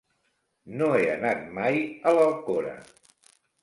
No 0.79 0.87
he 0.95 1.03
anat 1.17 1.45
mai 1.59 1.79
a 2.13 2.19
l'Alcora. 2.19 2.77